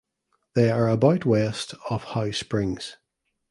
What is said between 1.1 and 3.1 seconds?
west of Hough Springs.